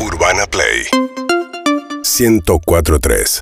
[0.00, 0.86] Urbana Play.
[2.02, 3.40] 1043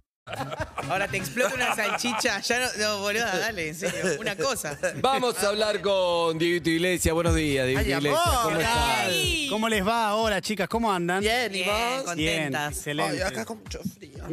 [0.88, 2.40] Ahora te explota una salchicha.
[2.40, 3.98] Ya no, no, boluda, dale, en serio.
[4.20, 4.78] Una cosa.
[5.00, 7.12] Vamos a hablar con Dieguito Iglesias.
[7.12, 8.20] Buenos días, Dieguito Ay, Iglesias.
[8.24, 9.06] amor, ¿Cómo ¿qué estás?
[9.06, 9.46] Ay.
[9.50, 10.68] ¿Cómo les va ahora, chicas?
[10.68, 11.20] ¿Cómo andan?
[11.20, 11.68] Bien, ¿y Bien,
[12.04, 12.14] vos?
[12.14, 12.76] Bien, contentas.
[12.76, 13.12] excelente.
[13.14, 14.24] Ay, acá con mucho frío.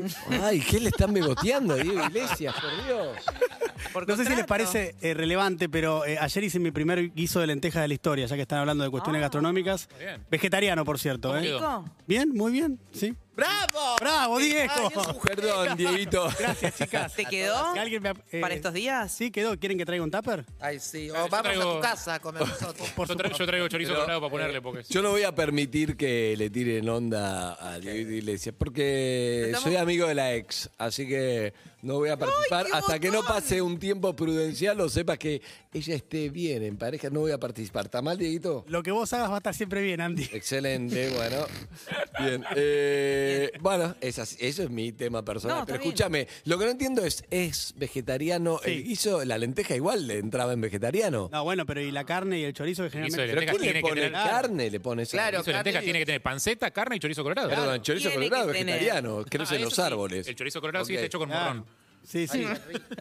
[0.44, 3.18] Ay, ¿qué le están begoteando a Diego Iglesias, por Dios?
[3.92, 4.48] Por No sé si les contrato.
[4.48, 8.26] parece eh, relevante, pero eh, ayer hice mi primer guiso de lentejas de la historia,
[8.28, 9.90] ya que están hablando de cuestiones gastronómicas.
[10.00, 10.24] bien.
[10.30, 11.30] Vegetariano, por cierto.
[11.30, 11.54] ¿Cómo ¿eh?
[11.54, 11.86] ¿Rico?
[12.08, 13.14] Bien, muy bien, sí.
[13.36, 13.96] ¡Bravo!
[14.00, 14.92] ¡Bravo, Diego!
[15.24, 16.30] Perdón, Dieguito.
[16.40, 17.14] Gracias, chicas.
[17.16, 19.12] ¿Te quedó Si alguien me- eh, para estos días?
[19.12, 19.58] Sí, quedó.
[19.60, 20.46] ¿Quieren que traiga un tupper?
[20.60, 21.10] Ay, sí.
[21.10, 22.90] O Yo vamos a traigo- tu casa a comer nosotros.
[22.92, 23.38] Por Yo, tra- supuesto.
[23.40, 26.88] yo traigo chorizo colorado para ponerle porque Yo no voy a permitir que le tiren
[26.90, 32.10] onda a Dieguito Iglesias porque Estamos- soy amigo de la ex, así que no voy
[32.10, 33.36] a participar qué hasta que no botón!
[33.36, 35.42] pase un tiempo prudencial o sepa que
[35.74, 37.10] ella esté bien en pareja.
[37.10, 37.86] No voy a participar.
[37.86, 38.64] ¿Está mal, Dieguito?
[38.68, 40.30] Lo que vos hagas va a estar siempre bien, Andy.
[40.32, 41.46] Excelente, bueno.
[42.20, 42.46] Bien.
[42.56, 43.23] eh,
[43.60, 45.60] bueno, es así- eso es mi tema personal.
[45.60, 45.90] No, pero bien.
[45.90, 48.60] escúchame, lo que no entiendo es, ¿es vegetariano?
[48.64, 48.72] Sí.
[48.72, 51.30] El guiso, la lenteja igual le entraba en vegetariano.
[51.32, 53.34] No, bueno, pero ¿y la carne y el chorizo que guiso de generalmente...
[53.46, 54.72] ¿Pero quién le tiene que pone tener- carne?
[54.72, 55.12] Le pone eso.
[55.12, 55.44] Claro.
[55.44, 57.50] De lentejas carne- tiene que tener panceta, carne y chorizo colorado.
[57.50, 59.24] Perdón, chorizo colorado vegetariano.
[59.26, 59.88] Crece Ah, en los eso sí.
[59.88, 60.28] árboles.
[60.28, 61.54] El chorizo colorado sí está hecho con Claro.
[61.56, 61.83] morrón.
[62.06, 62.46] Sí, sí.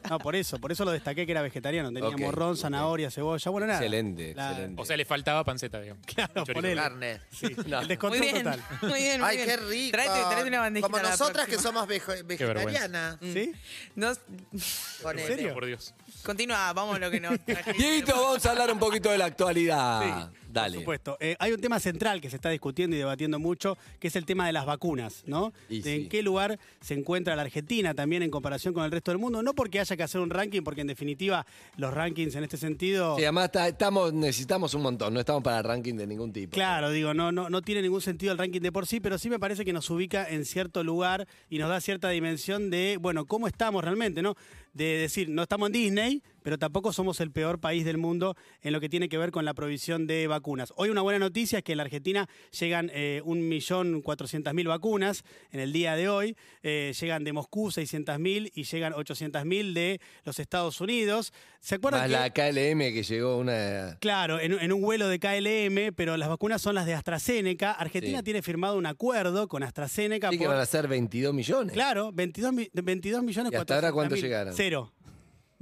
[0.09, 1.93] No, por eso, por eso lo destaqué que era vegetariano.
[1.93, 2.57] Tenía Ok, morrón, ok.
[2.57, 3.81] zanahoria, cebolla, bueno, nada.
[3.81, 4.81] Excelente, La- excelente.
[4.81, 6.05] O sea, le faltaba panceta, digamos.
[6.15, 6.53] Claro, Chorizo.
[6.55, 6.81] ponele.
[6.81, 7.21] Carne.
[7.33, 8.61] Sí, el Muy descontrol bien, total.
[8.83, 9.49] muy bien, muy Ay, bien.
[9.49, 9.93] qué rico.
[9.93, 11.73] Tráete, tráete una bandejita Como la nosotras que próxima.
[11.73, 13.17] somos vejo- vegetarianas.
[13.21, 13.53] ¿Sí?
[13.97, 14.13] No,
[15.03, 15.23] Ponele.
[15.23, 15.55] ¿En serio?
[15.55, 15.95] Por Dios.
[16.25, 17.73] continúa, vamos a lo que nos trajiste.
[17.73, 20.31] Dieguito, vamos a hablar un poquito de la actualidad.
[20.53, 20.75] Dale.
[20.75, 21.17] Por supuesto.
[21.21, 24.27] Eh, hay un tema central que se está discutiendo y debatiendo mucho, que es el
[24.27, 25.53] tema de las vacunas, ¿no?
[25.69, 26.03] Y de sí.
[26.03, 29.43] en qué lugar se encuentra la Argentina también en comparación con el resto del mundo.
[29.43, 33.17] No porque haya que hacer un ranking, porque en definitiva los rankings en este sentido...
[33.17, 36.53] Sí, además está- estamos, necesitamos un montón, no estamos para ranking de ningún tipo.
[36.55, 39.31] Claro, digo, no, no, no tiene ningún sentido el ranking de por sí, pero sí
[39.31, 43.25] me parece que nos ubica en cierto lugar y nos da cierta dimensión de, bueno,
[43.27, 44.37] cómo estamos realmente, ¿no?
[44.75, 48.73] De decir, no estamos en Disney, pero tampoco somos el peor país del mundo en
[48.73, 50.73] lo que tiene que ver con la provisión de vacunas.
[50.77, 52.29] Hoy una buena noticia es que en la Argentina
[52.59, 58.65] llegan eh, 1.400.000 vacunas en el día de hoy, eh, llegan de Moscú 600.000 y
[58.65, 61.33] llegan 800.000 de los Estados Unidos.
[61.61, 63.97] ¿Se acuerdan Más que- la KLM que llegó una...
[64.01, 67.73] Claro, en, en un vuelo de KLM, pero las vacunas son las de AstraZeneca.
[67.73, 68.25] Argentina Sí.
[68.25, 70.31] tiene firmado un acuerdo con AstraZeneca.
[70.31, 71.73] Sí que van a ser 22 millones.
[71.73, 74.55] Claro, 22, mi- 22 millones ¿Y hasta ahora 400 cuánto llegaron?
[74.63, 74.93] Cero.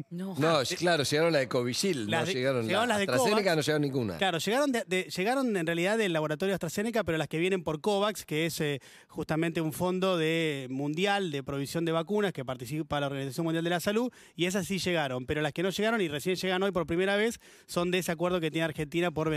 [0.08, 0.34] No.
[0.38, 3.42] No, claro, llegaron la de Covishield, Las no de- llegaron, llegaron la las de AstraZeneca,
[3.42, 3.56] Covax.
[3.56, 4.16] no llegaron ninguna.
[4.16, 7.82] Claro, llegaron, de- de- llegaron en realidad del laboratorio AstraZeneca, pero las que vienen por
[7.82, 12.98] COVAX, que es eh, justamente un fondo de mundial de provisión de vacunas que participa
[12.98, 16.00] la Organización Mundial de la Salud, y esas sí llegaron, pero las que no llegaron
[16.00, 19.28] y recién llegan hoy por primera vez son de ese acuerdo que tiene Argentina por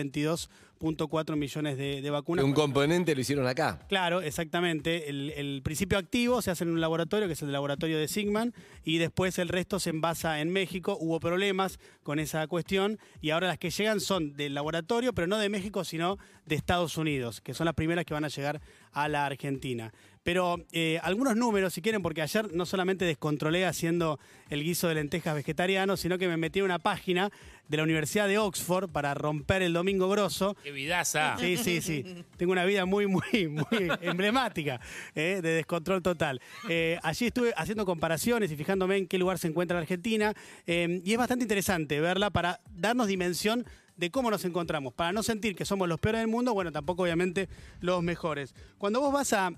[0.84, 2.44] 22.4 millones de, de vacunas.
[2.44, 3.80] un componente lo hicieron acá.
[3.88, 5.10] Claro, exactamente.
[5.10, 8.54] El, el principio activo se hace en un laboratorio, que es el laboratorio de Sigman,
[8.84, 10.98] y después el resto se envasa en México.
[11.00, 15.38] Hubo problemas con esa cuestión y ahora las que llegan son del laboratorio, pero no
[15.38, 18.62] de México, sino de Estados Unidos, que son las primeras que van a llegar
[18.92, 19.94] a la Argentina.
[20.24, 24.20] Pero eh, algunos números, si quieren, porque ayer no solamente descontrolé haciendo
[24.50, 27.30] el guiso de lentejas vegetariano, sino que me metí en una página
[27.68, 30.56] de la Universidad de Oxford para romper el domingo grosso.
[30.64, 31.38] ¡Qué vidaza!
[31.38, 32.24] Sí, sí, sí.
[32.38, 34.80] Tengo una vida muy, muy, muy emblemática
[35.14, 36.42] eh, de descontrol total.
[36.70, 40.34] Eh, allí estuve haciendo comparaciones y fijándome en qué lugar se encuentra la Argentina.
[40.66, 43.66] y es bastante interesante verla para darnos dimensión
[43.98, 44.94] de cómo nos encontramos.
[44.94, 48.56] Para no sentir que somos los peores del mundo, bueno, tampoco obviamente los mejores.
[48.78, 49.52] Cuando vos vas a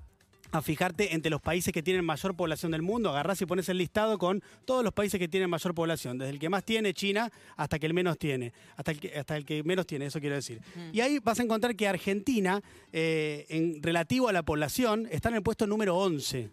[0.52, 3.78] a fijarte entre los países que tienen mayor población del mundo, agarrás y pones el
[3.78, 7.32] listado con todos los países que tienen mayor población, desde el que más tiene, China,
[7.56, 10.36] hasta que el menos tiene, hasta el que, hasta el que menos tiene, eso quiero
[10.36, 10.62] decir.
[10.94, 12.62] Y ahí vas a encontrar que Argentina,
[12.92, 16.50] eh, en relativo a la población, está en el puesto número 11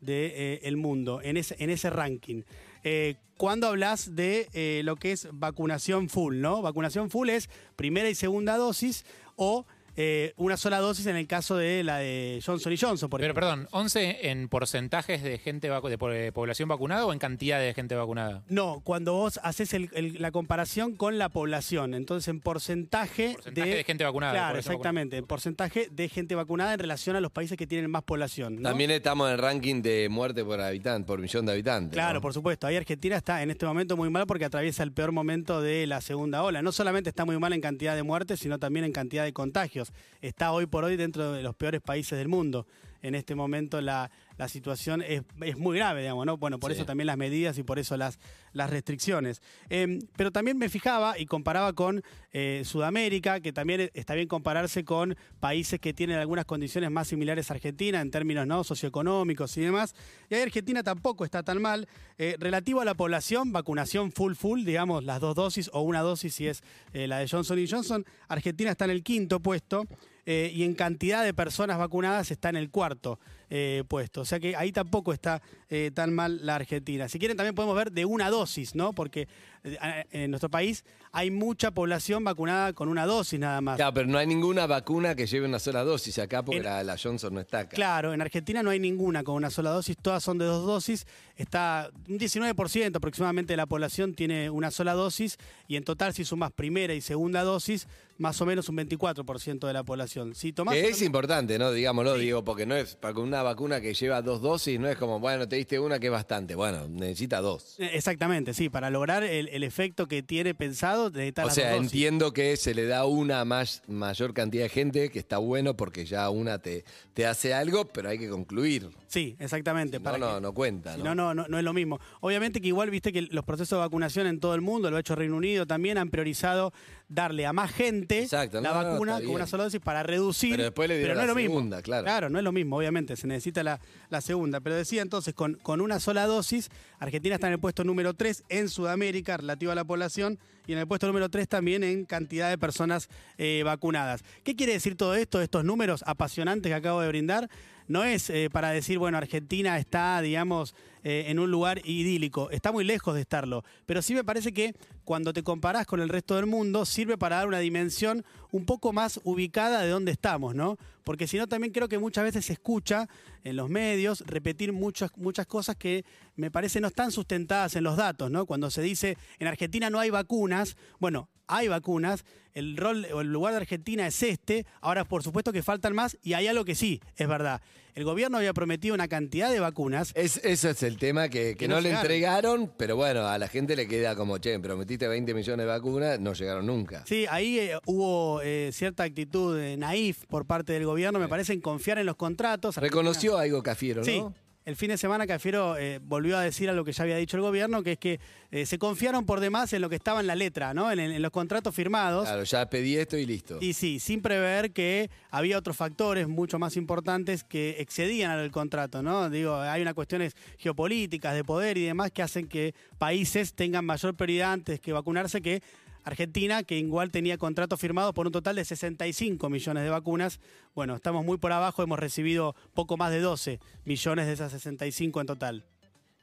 [0.00, 2.42] del mundo, en ese, en ese ranking.
[2.84, 6.62] Eh, cuando hablas de eh, lo que es vacunación full, ¿no?
[6.62, 9.04] Vacunación full es primera y segunda dosis
[9.36, 9.66] o
[9.96, 13.32] eh, una sola dosis en el caso de la de Johnson y Johnson, por Pero
[13.32, 13.48] ejemplo.
[13.48, 17.60] perdón, ¿11 en porcentajes de gente vacu- de po- de población vacunada o en cantidad
[17.60, 18.42] de gente vacunada?
[18.48, 23.74] No, cuando vos haces el- el- la comparación con la población, entonces en porcentaje, Porcentaje
[23.74, 27.20] de gente vacunada, de Claro, población exactamente, en porcentaje de gente vacunada en relación a
[27.20, 28.56] los países que tienen más población.
[28.56, 28.68] ¿no?
[28.68, 31.92] También estamos en el ranking de muerte por habitante, por millón de habitantes.
[31.92, 32.20] Claro, ¿no?
[32.20, 32.66] por supuesto.
[32.66, 36.00] Ahí Argentina está en este momento muy mal porque atraviesa el peor momento de la
[36.00, 36.62] segunda ola.
[36.62, 39.81] No solamente está muy mal en cantidad de muertes, sino también en cantidad de contagios.
[40.20, 42.66] Está hoy por hoy dentro de los peores países del mundo.
[43.02, 46.36] En este momento la, la situación es, es muy grave, digamos, ¿no?
[46.38, 46.76] Bueno, por Sí.
[46.78, 48.18] eso también las medidas y por eso las,
[48.52, 49.42] las restricciones.
[49.68, 52.02] Eh, pero también me fijaba y comparaba con
[52.32, 57.50] eh, Sudamérica, que también está bien compararse con países que tienen algunas condiciones más similares
[57.50, 58.64] a Argentina en términos ¿no?
[58.64, 59.94] socioeconómicos y demás.
[60.30, 61.88] Y ahí Argentina tampoco está tan mal.
[62.18, 66.34] Eh, relativo a la población, vacunación full full, digamos, las dos dosis o una dosis
[66.34, 66.62] si es
[66.92, 69.86] eh, la de Johnson Johnson, Argentina está en el quinto puesto.
[70.24, 73.18] Eh, y en cantidad de personas vacunadas está en el cuarto
[73.54, 74.22] eh, puesto.
[74.22, 77.06] O sea que ahí tampoco está eh, tan mal la Argentina.
[77.06, 78.94] Si quieren también podemos ver de una dosis, ¿no?
[78.94, 79.28] Porque
[79.62, 83.76] eh, en nuestro país hay mucha población vacunada con una dosis nada más.
[83.76, 86.82] Claro, pero no hay ninguna vacuna que lleve una sola dosis acá porque En- la,
[86.82, 87.74] la Johnson no está acá.
[87.76, 91.06] Claro, en Argentina no hay ninguna con una sola dosis, todas son de dos dosis.
[91.36, 95.36] Está un 19% aproximadamente de la población tiene una sola dosis
[95.68, 97.86] y en total si sumas primera y segunda dosis,
[98.18, 100.34] más o menos un 24% de la población.
[100.34, 101.72] Si tomás Que es importante, ¿no?
[101.72, 105.20] Digámoslo, digo, porque no es para una vacuna que lleva dos dosis, no es como,
[105.20, 106.54] bueno, te diste una que es bastante.
[106.54, 107.76] Bueno, necesita dos.
[107.78, 111.70] Eh, Exactamente, sí, para lograr el, el efecto que tiene pensado, necesita O las sea,
[111.70, 111.92] dos dosis.
[111.92, 115.76] entiendo que se le da una a más, mayor cantidad de gente, que está bueno
[115.76, 116.84] porque ya una te,
[117.14, 118.88] te hace algo, pero hay que concluir.
[119.08, 119.98] Sí, exactamente.
[119.98, 121.14] No, para no, que- no cuenta, Si ¿no?
[121.14, 122.00] no, no, no, no es lo mismo.
[122.20, 125.00] Obviamente que igual viste que los procesos de vacunación en todo el mundo, lo ha
[125.00, 126.72] hecho Reino Unido también, han priorizado
[127.08, 130.52] darle a más gente Exacto, la no, no, vacuna con una sola dosis para reducir.
[130.52, 131.56] Pero después le dieron no es la lo mismo.
[131.56, 132.04] segunda, claro.
[132.04, 134.60] Claro, no es lo mismo, obviamente, se necesita la, segunda.
[134.60, 138.44] Pero decía entonces, con, con una sola dosis, Argentina está en el puesto número 3
[138.48, 142.48] en Sudamérica relativo a la población y en el puesto número 3 también en cantidad
[142.48, 143.08] de personas
[143.38, 144.22] eh, vacunadas.
[144.44, 147.50] ¿Qué quiere decir todo esto, estos números apasionantes que acabo de brindar?
[147.88, 152.50] No es eh, para decir, bueno, Argentina está, digamos, eh, en un lugar idílico.
[152.50, 153.64] Está muy lejos de estarlo.
[153.86, 157.36] Pero sí me parece que cuando te comparás con el resto del mundo, sirve para
[157.36, 160.78] dar una dimensión un poco más ubicada de dónde estamos, ¿no?
[161.02, 163.08] Porque si no, también creo que muchas veces se escucha
[163.42, 166.04] en los medios repetir muchas, muchas cosas que
[166.36, 168.46] me parece no están sustentadas en los datos, ¿no?
[168.46, 173.32] Cuando se dice en Argentina no hay vacunas, bueno, hay vacunas, el rol o el
[173.32, 176.74] lugar de Argentina es este, ahora por supuesto que faltan más y hay algo que
[176.74, 177.60] sí, es verdad.
[177.94, 180.12] El gobierno había prometido una cantidad de vacunas.
[180.14, 183.36] Es, ese es el tema que, que Que no, no le entregaron, pero bueno, a
[183.36, 187.04] la gente le queda como, che, prometiste 20 millones de vacunas, no llegaron nunca.
[187.06, 191.52] Sí, ahí eh, hubo eh, cierta actitud eh, naif por parte del gobierno, me parece,
[191.52, 192.78] en confiar en los contratos.
[192.78, 194.22] Reconoció algo Cafiero, Sí.
[194.64, 197.36] El fin de semana Cafiero eh, volvió a decir a lo que ya había dicho
[197.36, 198.20] el gobierno, que es que
[198.52, 200.92] eh, se confiaron por demás en lo que estaba en la letra, ¿no?
[200.92, 202.28] En, en los contratos firmados.
[202.28, 203.58] Claro, ya pedí esto y listo.
[203.60, 209.02] Y sí, sin prever que había otros factores mucho más importantes que excedían al contrato,
[209.02, 209.28] ¿no?
[209.30, 214.14] Digo, hay unas cuestiones geopolíticas, de poder y demás que hacen que países tengan mayor
[214.14, 215.60] prioridad antes que vacunarse que
[216.04, 220.40] Argentina, que igual tenía contratos firmados por un total de 65 millones de vacunas.
[220.74, 225.20] Bueno, estamos muy por abajo, hemos recibido poco más de 12 millones de esas 65
[225.20, 225.64] en total.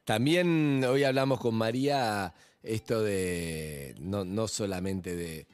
[0.05, 2.33] También hoy hablamos con María
[2.63, 5.47] esto de, no, no solamente de,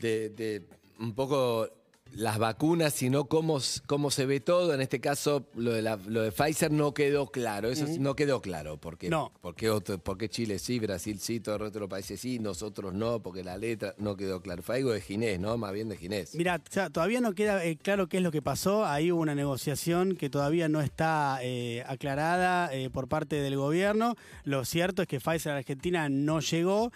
[0.00, 0.68] de, de
[0.98, 1.68] un poco
[2.16, 4.72] las vacunas, sino cómo, cómo se ve todo.
[4.74, 7.68] En este caso, lo de, la- lo de Pfizer no quedó claro.
[7.70, 8.78] Eso no quedó claro.
[8.78, 9.32] Porque, No.
[9.42, 12.94] porque, otro, porque Chile sí, Brasil sí, todo el resto de los países sí, nosotros
[12.94, 14.62] no, porque la letra no quedó claro.
[14.62, 15.56] Fue algo de Ginés, ¿no?
[15.58, 16.34] Más bien de Ginés.
[16.34, 18.86] Mira, o sea, todavía no queda eh, claro qué es lo que pasó.
[18.86, 24.16] Ahí hubo una negociación que todavía no está eh, aclarada eh, por parte del gobierno.
[24.44, 26.92] Lo cierto es que Pfizer a Argentina no llegó.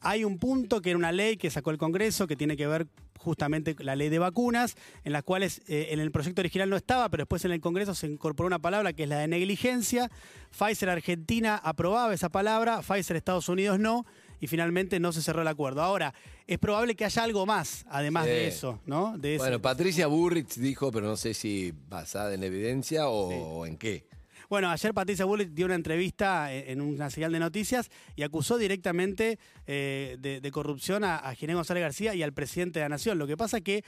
[0.00, 2.86] Hay un punto que era una ley que sacó el Congreso que tiene que ver
[3.22, 7.08] justamente la ley de vacunas, en las cuales eh, en el proyecto original no estaba,
[7.08, 10.10] pero después en el Congreso se incorporó una palabra que es la de negligencia.
[10.50, 14.04] Pfizer Argentina aprobaba esa palabra, Pfizer Estados Unidos no,
[14.40, 15.82] y finalmente no se cerró el acuerdo.
[15.82, 16.12] Ahora,
[16.46, 19.16] es probable que haya algo más, además de eso, ¿no?
[19.16, 23.28] De ese- Bueno, Patricia Burrich dijo, pero no sé si basada en evidencia o,
[23.60, 24.04] o en qué.
[24.52, 28.58] Bueno, ayer Patricia Bullrich dio una entrevista eh, en una señal de noticias y acusó
[28.58, 32.90] directamente eh, de, de corrupción a, a Ginés González García y al presidente de la
[32.90, 33.16] Nación.
[33.16, 33.82] Lo que pasa que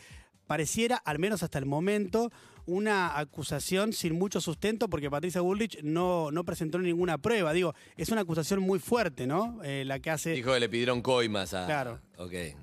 [0.47, 2.31] pareciera, al menos hasta el momento,
[2.65, 7.53] una acusación sin mucho sustento porque Patricia Bullrich no, no presentó ninguna prueba.
[7.53, 9.61] Digo, es una acusación muy fuerte, ¿no?
[9.65, 11.67] Eh, la que hace Dijo que le pidieron coimas a.
[11.67, 12.01] Claro.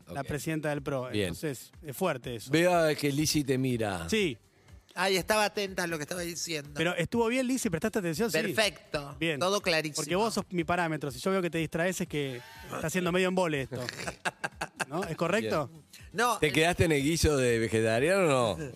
[0.08, 1.12] La presidenta del PRO.
[1.12, 1.26] Bien.
[1.28, 2.50] Entonces, es fuerte eso.
[2.52, 4.10] Veo que Lizzy te mira.
[4.10, 4.40] Sí,
[4.96, 6.72] Ay, estaba atenta a lo que estaba diciendo.
[6.74, 8.32] pero estuvo bien, Lizy, prestaste atención.
[8.32, 8.38] Sí.
[8.40, 9.16] Perfecto.
[9.20, 9.40] Bien.
[9.40, 9.96] Todo clarísimo.
[9.96, 11.12] Porque vos sos mi parámetro.
[11.12, 12.42] Si yo veo que te distraes es que
[12.74, 13.80] está haciendo medio embole esto.
[14.88, 15.04] ¿No?
[15.04, 15.70] ¿Es correcto?
[16.14, 18.72] No, ¿Te quedaste en el guiso de vegetariano o no?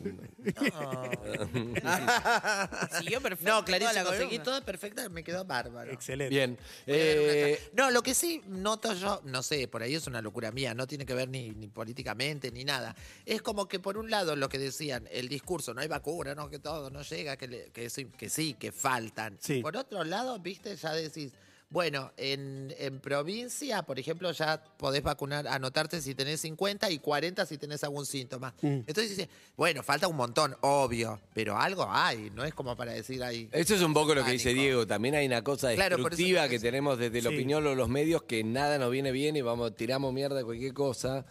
[3.00, 3.51] Siguió perfecto.
[3.51, 4.44] no, toda clarísimo, la seguí columna.
[4.44, 5.92] todo perfecto, me quedó bárbaro.
[5.92, 6.30] Excelente.
[6.34, 6.58] Bien.
[6.88, 9.84] Voy a dar una Eh, ca- no, lo que sí noto yo, no sé, por
[9.84, 12.96] ahí es una locura mía, no tiene que ver ni, ni políticamente ni nada.
[13.25, 16.50] Es como que por un lado lo que decían, el discurso, no hay vacuna, no,
[16.50, 19.38] que todo no llega, que, le- que, sí, que sí, que faltan.
[19.42, 19.62] Sí.
[19.62, 21.34] Por otro lado, viste, ya decís,
[21.75, 27.46] bueno, en, en provincia, por ejemplo, ya podés vacunar, anotarte si tenés 50 y 40
[27.46, 28.53] si tenés algún síntoma.
[28.62, 28.84] Mm.
[28.88, 33.22] Entonces dice, bueno, falta un montón, obvio, pero algo hay, no es como para decir
[33.22, 33.50] ahí.
[33.51, 34.53] Eso es un poco lo que dice.
[34.53, 34.88] Diego.
[34.88, 37.36] También hay una cosa destructiva que tenemos desde la Sí.
[37.36, 40.74] opinión o los medios que nada nos viene bien y vamos, tiramos mierda de cualquier
[40.74, 41.25] cosa.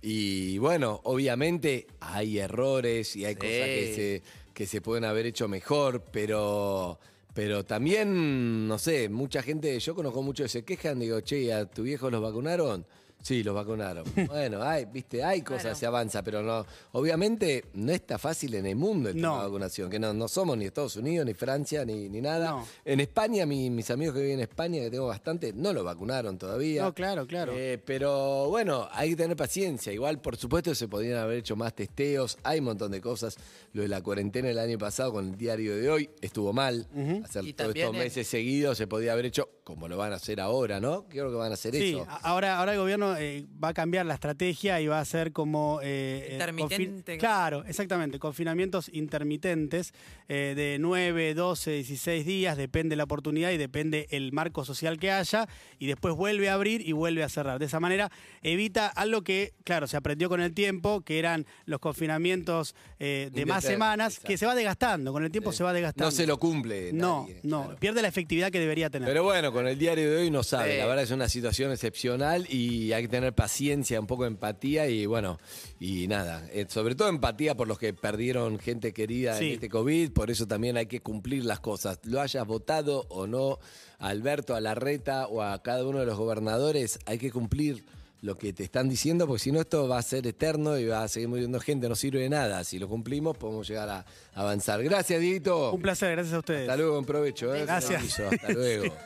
[0.00, 3.38] Y bueno, obviamente hay errores y hay Sí.
[3.40, 4.22] cosas que se,
[4.54, 6.98] que se pueden haber hecho mejor, pero,
[7.38, 11.66] pero también, no sé, mucha gente, yo conozco muchos que se quejan, digo, che, ¿a
[11.66, 12.84] tu viejo los vacunaron?
[13.20, 14.04] Sí, los vacunaron.
[14.28, 15.76] bueno, hay, viste, hay cosas, Claro.
[15.76, 19.36] se avanza, pero no, obviamente no está fácil en el mundo el tema No.
[19.38, 22.50] de vacunación, que no, no somos ni Estados Unidos, ni Francia, ni, ni nada.
[22.50, 22.66] No.
[22.84, 26.38] En España, mi- mis amigos que viven en España, que tengo bastante, no lo vacunaron
[26.38, 26.82] todavía.
[26.84, 27.52] No, claro, claro.
[27.56, 29.92] Eh, pero bueno, hay que tener paciencia.
[29.92, 32.38] Igual, por supuesto, se podrían haber hecho más testeos.
[32.44, 33.36] Hay un montón de cosas.
[33.72, 36.86] Lo de la cuarentena el año pasado con el diario de hoy estuvo mal.
[37.24, 40.40] Hacer Y todos estos meses seguidos se podía haber hecho como lo van a hacer
[40.40, 41.04] ahora, ¿no?
[41.08, 42.06] Creo que van a hacer Sí, eso.
[42.22, 45.80] ahora, ahora el gobierno eh, va a cambiar la estrategia y va a hacer como...
[45.82, 47.18] eh, eh, Intermitente.
[47.18, 49.92] claro, exactamente, confinamientos intermitentes
[50.28, 55.10] eh, de 9, 12, 16 días, depende la oportunidad y depende el marco social que
[55.10, 55.48] haya,
[55.78, 57.58] y después vuelve a abrir y vuelve a cerrar.
[57.58, 58.10] De esa manera
[58.42, 63.46] evita algo que, claro, se aprendió con el tiempo, que eran los confinamientos eh, de
[63.46, 64.28] más semanas, exacto.
[64.28, 66.06] que se va desgastando, con el tiempo se va desgastando.
[66.06, 66.92] No se lo cumple.
[66.92, 67.78] No, nadie, no, claro.
[67.80, 69.08] pierde la efectividad que debería tener.
[69.08, 70.72] Pero bueno, con el diario de hoy no sabe.
[70.72, 70.78] Sí.
[70.78, 74.88] La verdad es una situación excepcional y hay que tener paciencia, un poco de empatía
[74.88, 75.38] y bueno,
[75.80, 76.46] y nada.
[76.52, 79.46] eh, sobre todo empatía por los que perdieron gente querida Sí.
[79.48, 80.12] en este COVID.
[80.12, 81.98] Por eso también hay que cumplir las cosas.
[82.04, 83.58] Lo hayas votado o no,
[83.98, 87.84] a Alberto, a Larreta o a cada uno de los gobernadores, hay que cumplir
[88.20, 91.04] lo que te están diciendo, porque si no esto va a ser eterno y va
[91.04, 92.64] a seguir muriendo gente, no sirve de nada.
[92.64, 94.82] Si lo cumplimos, podemos llegar a avanzar.
[94.82, 95.72] Gracias, Dieguito.
[95.72, 96.62] Un placer, gracias a ustedes.
[96.62, 97.54] Hasta luego, buen provecho.
[97.54, 97.64] ¿eh?
[97.64, 98.20] Gracias.
[98.20, 98.94] Hasta luego.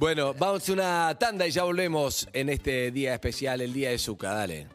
[0.00, 3.98] Bueno, vamos a una tanda y ya volvemos en este día especial, el día de
[3.98, 4.34] Zucca.
[4.34, 4.66] Dale.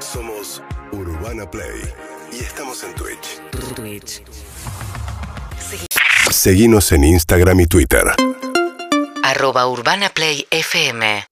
[0.00, 1.80] Somos Urbana Play
[2.32, 3.74] y estamos en Twitch.
[3.76, 4.22] Twitch.
[6.32, 8.02] Seguimos en Instagram y Twitter.
[9.22, 11.24] Arroba Urbana Play FM